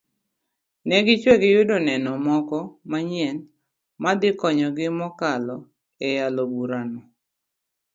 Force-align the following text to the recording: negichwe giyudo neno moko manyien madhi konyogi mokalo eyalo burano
negichwe 0.87 1.33
giyudo 1.41 1.75
neno 1.87 2.11
moko 2.27 2.57
manyien 2.91 3.37
madhi 4.03 4.29
konyogi 4.39 4.87
mokalo 4.99 5.55
eyalo 6.07 6.43
burano 6.51 7.01